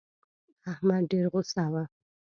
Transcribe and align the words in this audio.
احمد 0.71 1.03
ډېر 1.11 1.25
غوسه 1.31 1.65
و. 1.71 1.75